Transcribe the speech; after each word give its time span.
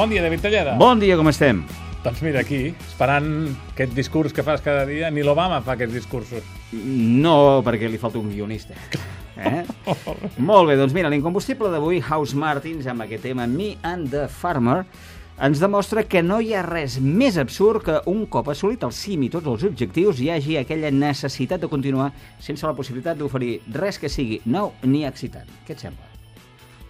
Bon 0.00 0.08
dia, 0.08 0.22
David 0.22 0.40
Talleda. 0.40 0.78
Bon 0.80 0.96
dia, 0.96 1.12
com 1.12 1.28
estem? 1.28 1.58
Doncs 2.00 2.22
mira, 2.24 2.40
aquí, 2.40 2.70
esperant 2.72 3.26
aquest 3.74 3.92
discurs 3.92 4.32
que 4.32 4.40
fas 4.40 4.62
cada 4.64 4.86
dia, 4.88 5.10
ni 5.12 5.20
l'Obama 5.20 5.58
fa 5.60 5.74
aquests 5.74 5.92
discursos. 5.92 6.46
No, 6.72 7.60
perquè 7.66 7.84
li 7.84 8.00
falta 8.00 8.16
un 8.16 8.32
guionista. 8.32 8.78
Eh? 9.40 9.62
Molt 10.44 10.68
bé, 10.68 10.74
doncs 10.76 10.92
mira, 10.92 11.08
l'incombustible 11.08 11.70
d'avui, 11.72 12.00
House 12.04 12.36
Martins, 12.36 12.88
amb 12.90 13.06
aquest 13.06 13.22
tema 13.24 13.46
Me 13.48 13.70
and 13.88 14.10
the 14.12 14.26
Farmer, 14.28 14.82
ens 15.40 15.62
demostra 15.62 16.04
que 16.04 16.20
no 16.20 16.42
hi 16.44 16.52
ha 16.52 16.64
res 16.66 16.98
més 17.00 17.38
absurd 17.40 17.86
que 17.86 17.96
un 18.10 18.26
cop 18.28 18.50
assolit 18.52 18.84
el 18.84 18.92
cim 18.92 19.24
i 19.24 19.32
tots 19.32 19.48
els 19.48 19.64
objectius 19.70 20.20
hi 20.20 20.28
hagi 20.34 20.58
aquella 20.60 20.92
necessitat 20.92 21.64
de 21.64 21.72
continuar 21.72 22.10
sense 22.36 22.68
la 22.68 22.76
possibilitat 22.76 23.16
d'oferir 23.16 23.62
res 23.80 24.02
que 24.02 24.12
sigui 24.12 24.42
nou 24.44 24.74
ni 24.84 25.06
excitant. 25.08 25.48
Què 25.64 25.78
et 25.78 25.88
sembla? 25.88 26.09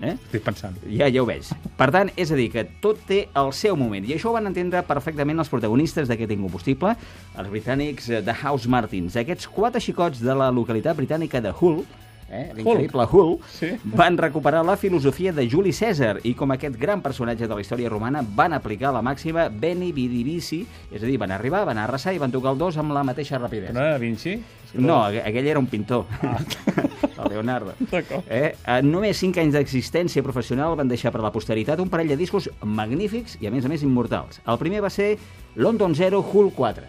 Eh? 0.00 0.12
Estic 0.12 0.42
pensant. 0.44 0.74
Ja, 0.92 1.06
ja 1.08 1.22
ho 1.22 1.26
veig. 1.26 1.46
Per 1.76 1.90
tant, 1.90 2.10
és 2.20 2.30
a 2.30 2.36
dir, 2.36 2.50
que 2.52 2.64
tot 2.84 2.98
té 3.08 3.28
el 3.34 3.52
seu 3.56 3.76
moment. 3.80 4.04
I 4.04 4.12
això 4.18 4.28
ho 4.28 4.34
van 4.36 4.46
entendre 4.46 4.82
perfectament 4.84 5.38
els 5.40 5.48
protagonistes 5.48 6.08
d'aquest 6.08 6.34
incombustible, 6.36 6.96
els 7.38 7.48
britànics 7.48 8.10
de 8.22 8.34
House 8.42 8.68
Martins. 8.68 9.16
Aquests 9.16 9.48
quatre 9.48 9.80
xicots 9.80 10.20
de 10.20 10.34
la 10.36 10.50
localitat 10.52 10.96
britànica 10.98 11.40
de 11.40 11.52
Hull, 11.58 11.80
eh, 12.28 12.50
l'increïble 12.56 13.06
Hull, 13.10 13.38
Sí. 13.48 13.70
van 13.84 14.18
recuperar 14.18 14.64
la 14.66 14.76
filosofia 14.76 15.32
de 15.32 15.48
Juli 15.48 15.70
Cèsar 15.72 16.18
i 16.24 16.34
com 16.34 16.50
aquest 16.50 16.76
gran 16.76 17.00
personatge 17.00 17.46
de 17.48 17.54
la 17.54 17.60
història 17.62 17.88
romana 17.88 18.22
van 18.34 18.52
aplicar 18.52 18.92
la 18.92 19.00
màxima 19.00 19.48
Beni 19.48 19.92
Vidi 19.92 20.24
Vici, 20.24 20.66
és 20.92 21.02
a 21.02 21.06
dir, 21.06 21.16
van 21.18 21.30
arribar, 21.30 21.64
van 21.64 21.78
arrasar 21.78 22.12
i 22.12 22.18
van 22.18 22.32
tocar 22.32 22.52
el 22.52 22.58
dos 22.58 22.76
amb 22.76 22.92
la 22.92 23.02
mateixa 23.04 23.38
rapidesa. 23.38 23.72
No 23.72 23.80
era 23.80 23.96
Vinci? 23.96 24.42
No, 24.74 25.04
aqu- 25.06 25.22
aquell 25.24 25.46
era 25.46 25.58
un 25.58 25.66
pintor, 25.68 26.04
el 27.22 27.30
Leonardo. 27.34 27.74
Eh? 28.28 28.54
En 28.66 28.90
només 28.90 29.16
5 29.16 29.40
anys 29.40 29.54
d'existència 29.54 30.22
professional 30.22 30.76
van 30.76 30.88
deixar 30.88 31.12
per 31.12 31.20
la 31.24 31.32
posteritat 31.32 31.80
un 31.80 31.88
parell 31.92 32.08
de 32.08 32.16
discos 32.16 32.50
magnífics 32.62 33.38
i, 33.40 33.46
a 33.46 33.50
més 33.50 33.64
a 33.64 33.68
més, 33.72 33.82
immortals. 33.86 34.40
El 34.46 34.58
primer 34.58 34.80
va 34.84 34.90
ser 34.90 35.16
London 35.56 35.94
Zero 35.94 36.20
Hull 36.20 36.52
4. 36.54 36.84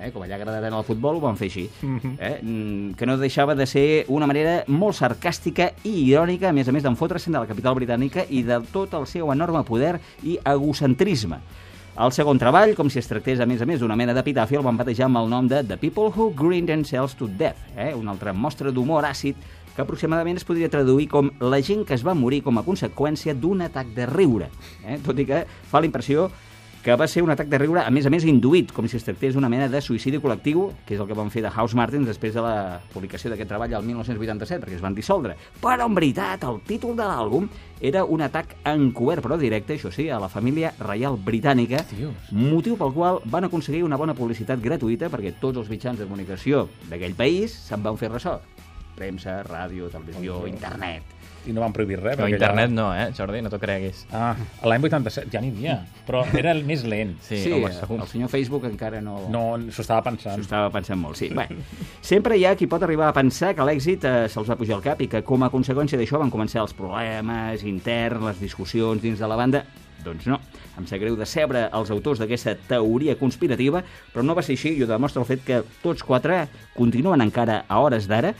Eh? 0.00 0.08
Com 0.14 0.22
allà 0.24 0.38
agrada 0.38 0.62
tant 0.64 0.72
el 0.78 0.84
futbol, 0.86 1.18
ho 1.18 1.20
van 1.20 1.36
fer 1.36 1.50
així. 1.50 1.66
eh? 2.18 2.38
Mm, 2.40 2.94
Que 2.96 3.04
no 3.04 3.18
deixava 3.20 3.54
de 3.54 3.66
ser 3.68 4.06
una 4.08 4.26
manera 4.26 4.62
molt 4.66 4.96
sarcàstica 4.96 5.72
i 5.84 5.92
irònica, 6.08 6.48
a 6.48 6.52
més 6.56 6.68
a 6.68 6.72
més 6.72 6.82
d'enfotre-se'n 6.86 7.34
de 7.36 7.42
la 7.42 7.46
capital 7.50 7.76
britànica 7.76 8.24
i 8.30 8.40
de 8.42 8.62
tot 8.72 8.94
el 8.96 9.04
seu 9.06 9.28
enorme 9.32 9.60
poder 9.68 9.98
i 10.24 10.38
egocentrisme. 10.40 11.36
El 12.00 12.14
segon 12.16 12.38
treball, 12.40 12.70
com 12.72 12.88
si 12.88 12.96
es 12.96 13.08
tractés 13.10 13.42
a 13.44 13.46
més 13.46 13.60
a 13.60 13.66
més 13.68 13.82
d'una 13.82 13.96
mena 13.98 14.14
d'epitafi, 14.16 14.56
el 14.56 14.62
van 14.64 14.78
batejar 14.78 15.04
amb 15.10 15.18
el 15.20 15.26
nom 15.28 15.48
de 15.50 15.58
The 15.68 15.76
People 15.76 16.08
Who 16.08 16.30
Green 16.32 16.64
Themselves 16.64 17.12
to 17.18 17.26
Death, 17.28 17.60
eh? 17.76 17.90
una 17.92 18.14
altra 18.14 18.32
mostra 18.32 18.72
d'humor 18.72 19.04
àcid 19.04 19.36
que 19.74 19.84
aproximadament 19.84 20.40
es 20.40 20.46
podria 20.48 20.70
traduir 20.72 21.10
com 21.12 21.28
la 21.44 21.60
gent 21.60 21.84
que 21.84 21.92
es 21.92 22.04
va 22.06 22.14
morir 22.16 22.40
com 22.46 22.56
a 22.56 22.64
conseqüència 22.64 23.34
d'un 23.36 23.66
atac 23.66 23.92
de 23.92 24.08
riure. 24.08 24.48
Eh? 24.80 24.96
Tot 25.04 25.20
i 25.20 25.26
que 25.28 25.42
fa 25.44 25.84
la 25.84 25.90
impressió 25.90 26.30
que 26.82 26.94
va 26.96 27.06
ser 27.08 27.22
un 27.22 27.30
atac 27.30 27.48
de 27.52 27.58
riure, 27.60 27.82
a 27.84 27.90
més 27.92 28.06
a 28.08 28.10
més, 28.12 28.24
induït, 28.24 28.72
com 28.72 28.86
si 28.88 28.96
es 28.96 29.04
tractés 29.04 29.34
d'una 29.36 29.50
mena 29.52 29.68
de 29.68 29.80
suïcidi 29.84 30.20
col·lectiu, 30.20 30.70
que 30.86 30.94
és 30.96 31.00
el 31.00 31.08
que 31.08 31.16
van 31.16 31.28
fer 31.32 31.42
de 31.44 31.50
House 31.52 31.76
Martins 31.76 32.08
després 32.08 32.32
de 32.36 32.44
la 32.44 32.80
publicació 32.94 33.30
d'aquest 33.30 33.50
treball 33.52 33.74
al 33.76 33.84
1987, 33.84 34.62
perquè 34.64 34.78
es 34.78 34.84
van 34.84 34.96
dissoldre. 34.96 35.36
Però, 35.60 35.88
en 35.90 35.98
veritat, 35.98 36.46
el 36.48 36.62
títol 36.66 36.96
de 36.96 37.04
l'àlbum 37.04 37.50
era 37.80 38.04
un 38.04 38.24
atac 38.24 38.56
encobert, 38.64 39.24
però 39.24 39.36
directe, 39.40 39.76
això 39.76 39.92
sí, 39.92 40.08
a 40.08 40.20
la 40.20 40.30
família 40.32 40.72
reial 40.80 41.18
britànica, 41.20 41.84
Dios. 41.92 42.32
motiu 42.32 42.76
pel 42.80 42.94
qual 42.96 43.20
van 43.24 43.44
aconseguir 43.44 43.84
una 43.84 44.00
bona 44.00 44.14
publicitat 44.14 44.60
gratuïta 44.60 45.10
perquè 45.12 45.34
tots 45.40 45.58
els 45.60 45.68
mitjans 45.68 45.98
de 45.98 46.08
comunicació 46.08 46.68
d'aquell 46.88 47.16
país 47.16 47.52
se'n 47.52 47.82
van 47.84 48.00
fer 48.00 48.12
ressò. 48.12 48.38
Premsa, 49.00 49.40
ràdio, 49.48 49.88
televisió, 49.92 50.44
internet... 50.50 51.16
I 51.48 51.54
no 51.56 51.62
van 51.62 51.72
prohibir 51.72 51.96
res. 51.96 52.18
No, 52.18 52.26
perquè 52.26 52.36
internet 52.36 52.68
Ja... 52.68 52.74
no, 52.76 52.86
eh, 52.92 53.06
Jordi, 53.16 53.38
no 53.40 53.48
t'ho 53.48 53.56
creguis. 53.62 54.02
Ah, 54.12 54.34
l'any 54.68 54.84
87 54.84 55.30
ja 55.32 55.40
n'hi 55.40 55.48
havia, 55.54 55.78
però 56.04 56.20
era 56.36 56.52
el 56.52 56.60
més 56.68 56.82
lent. 56.84 57.14
Sí, 57.24 57.38
sí 57.40 57.54
home, 57.56 57.70
el 57.72 58.10
senyor 58.10 58.28
Facebook 58.28 58.66
encara 58.68 59.00
no... 59.00 59.16
No, 59.32 59.44
s'ho 59.72 59.80
estava 59.80 60.04
pensant. 60.04 60.36
S'ho 60.36 60.44
estava 60.44 60.68
pensant 60.74 61.00
molt, 61.00 61.16
sí. 61.16 61.30
Bé, 61.32 61.48
sempre 62.04 62.36
hi 62.36 62.44
ha 62.44 62.52
qui 62.60 62.68
pot 62.68 62.84
arribar 62.84 63.08
a 63.08 63.16
pensar 63.16 63.54
que 63.56 63.64
l'èxit 63.64 64.04
eh, 64.04 64.14
se'ls 64.28 64.52
va 64.52 64.58
pujar 64.60 64.76
al 64.76 64.84
cap 64.84 65.00
i 65.00 65.08
que 65.08 65.24
com 65.24 65.46
a 65.46 65.48
conseqüència 65.54 65.96
d'això 66.00 66.20
van 66.20 66.34
començar 66.34 66.60
els 66.66 66.76
problemes 66.76 67.64
interns, 67.64 68.26
les 68.28 68.44
discussions 68.44 69.00
dins 69.00 69.24
de 69.24 69.32
la 69.32 69.40
banda. 69.40 69.64
Doncs 70.04 70.28
no, 70.28 70.38
em 70.80 70.86
sap 70.88 71.00
greu 71.00 71.16
decebre 71.16 71.66
els 71.76 71.90
autors 71.92 72.20
d'aquesta 72.20 72.54
teoria 72.68 73.16
conspirativa, 73.20 73.82
però 74.12 74.24
no 74.24 74.36
va 74.36 74.44
ser 74.44 74.56
així 74.56 74.76
i 74.76 74.84
ho 74.84 74.88
demostra 74.88 75.24
el 75.24 75.28
fet 75.28 75.44
que 75.44 75.64
tots 75.82 76.04
quatre 76.06 76.46
continuen 76.76 77.24
encara 77.24 77.62
a 77.68 77.80
hores 77.84 78.08
d'ara 78.08 78.32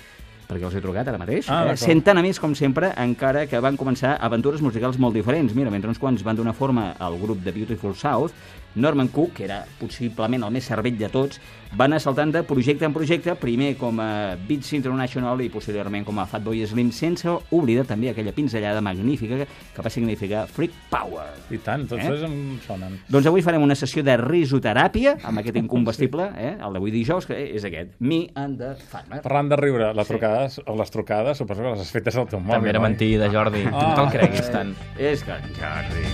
perquè 0.50 0.66
els 0.66 0.74
he 0.74 0.82
trucat 0.82 1.06
ara 1.08 1.18
mateix, 1.22 1.48
Ah, 1.48 1.62
eh? 1.62 1.64
d'acord. 1.70 1.78
sent 1.86 2.02
tan 2.04 2.18
amics 2.18 2.40
com 2.42 2.54
sempre, 2.58 2.90
encara 2.98 3.46
que 3.46 3.60
van 3.62 3.76
començar 3.78 4.16
aventures 4.20 4.60
musicals 4.60 4.98
molt 4.98 5.14
diferents. 5.14 5.54
Mira, 5.54 5.70
mentre 5.70 5.88
uns 5.88 5.98
quants 6.02 6.24
van 6.26 6.36
donar 6.36 6.52
forma 6.54 6.92
al 6.98 7.16
grup 7.18 7.38
de 7.44 7.52
Beautiful 7.52 7.94
South, 7.94 8.32
Norman 8.74 9.08
Cook, 9.08 9.32
que 9.34 9.44
era 9.44 9.64
possiblement 9.80 10.44
el 10.46 10.52
més 10.54 10.64
cervell 10.64 10.96
de 10.96 11.08
tots, 11.10 11.40
va 11.74 11.86
anar 11.86 11.98
saltant 12.00 12.30
de 12.30 12.44
projecte 12.46 12.84
en 12.86 12.92
projecte, 12.94 13.34
primer 13.34 13.76
com 13.76 13.98
a 13.98 14.36
Beats 14.46 14.72
International 14.74 15.40
i 15.42 15.48
posteriorment 15.50 16.04
com 16.06 16.18
a 16.22 16.26
Fatboy 16.26 16.64
Slim, 16.66 16.92
sense 16.92 17.26
oblidar 17.50 17.84
també 17.88 18.10
aquella 18.10 18.30
pinzellada 18.32 18.80
magnífica 18.80 19.40
que, 19.40 19.82
va 19.82 19.90
significar 19.90 20.46
Freak 20.46 20.70
Power. 20.90 21.26
I 21.50 21.58
tant, 21.58 21.88
tots 21.88 22.04
Eh? 22.04 22.08
dos 22.10 22.22
em 22.22 22.60
sonen. 22.66 23.00
Doncs 23.08 23.26
avui 23.26 23.42
farem 23.42 23.62
una 23.62 23.74
sessió 23.74 24.04
de 24.04 24.16
risoteràpia 24.16 25.16
amb 25.24 25.38
aquest 25.42 25.56
incombustible, 25.56 26.30
eh? 26.38 26.56
el 26.62 26.72
d'avui 26.72 26.90
dijous, 26.94 27.26
que 27.26 27.34
és 27.56 27.64
aquest, 27.64 27.96
Me 27.98 28.28
and 28.34 28.58
the 28.58 28.74
Farmer. 28.88 29.20
Parlant 29.22 29.48
de 29.50 29.56
riure, 29.56 29.92
les 29.94 30.06
trucades, 30.40 30.60
o 30.66 30.76
les 30.76 30.90
trucades, 30.90 31.38
suposo 31.38 31.62
que 31.62 31.70
les 31.70 31.80
has 31.80 31.90
fetes 31.90 32.16
al 32.16 32.26
teu 32.28 32.40
mòbil, 32.40 32.60
També 32.60 32.70
era 32.70 32.80
mentida, 32.80 33.28
Jordi. 33.30 33.64
Ah. 33.66 33.90
No 33.90 33.94
te'l 33.96 34.10
creguis 34.18 34.50
tant. 34.50 34.74
És 34.98 35.22
que 35.22 35.32
en 35.32 35.42
Jordi... 35.58 36.04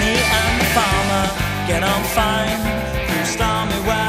Me 0.00 0.12
and 0.40 0.60
the 0.60 0.68
farmer 0.74 1.26
get 1.68 1.82
on 1.82 2.02
fine 2.14 2.60
through 3.06 3.26
stormy 3.26 3.80
weather 3.86 3.99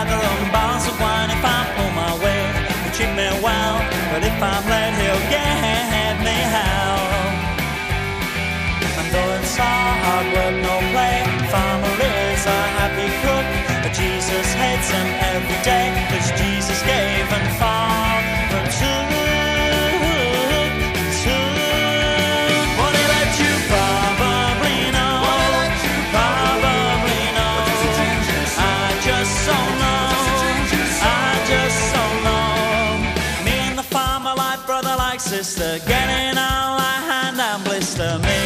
sister, 35.31 35.79
getting 35.87 36.37
on 36.37 36.75
like 36.75 37.03
hand 37.07 37.39
and 37.39 37.63
blister. 37.63 38.19
Me 38.19 38.41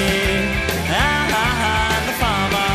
ah, 0.94 1.34
ah, 1.34 1.66
ah, 1.66 1.98
and 1.98 2.06
the 2.10 2.16
farmer. 2.22 2.70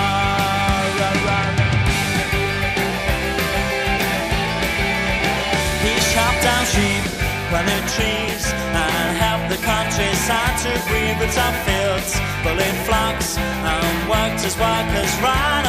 He 5.84 5.94
chopped 6.12 6.42
down 6.42 6.64
sheep, 6.74 7.04
planted 7.50 7.86
trees, 7.94 8.44
and 8.82 9.10
helped 9.24 9.48
the 9.54 9.60
countryside 9.62 10.56
to 10.64 10.72
breathe 10.90 11.22
its 11.26 11.38
fields, 11.66 12.12
bullied 12.42 12.78
flocks, 12.86 13.38
and 13.38 13.96
worked 14.10 14.42
his 14.42 14.56
workers 14.58 15.12
right 15.22 15.59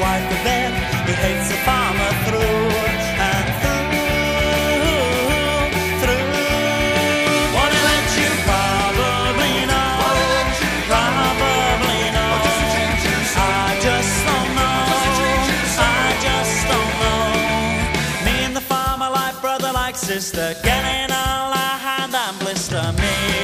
wife 0.00 0.26
a 0.26 0.38
bit, 0.44 0.72
he 1.06 1.12
hates 1.24 1.48
the 1.48 1.58
farmer 1.66 2.10
through 2.26 2.68
and 3.30 3.46
through, 3.62 3.94
through. 6.02 6.30
He 7.72 7.78
let 7.90 8.06
you 8.20 8.30
probably 8.48 9.54
know, 9.70 9.92
probably 10.90 12.02
know. 12.16 12.34
I 13.36 13.78
just 13.80 14.14
don't 14.26 14.50
know, 14.58 14.78
I 15.78 16.16
just 16.26 16.56
don't 16.70 16.94
know. 17.02 17.24
Me 18.24 18.34
and 18.46 18.54
the 18.56 18.60
farmer, 18.60 19.10
like 19.10 19.36
brother, 19.40 19.70
like 19.72 19.96
sister, 19.96 20.54
getting 20.62 21.10
on 21.12 21.50
like 21.50 21.80
hand 21.86 22.14
and 22.14 22.38
blister. 22.40 22.92
Me 23.00 23.43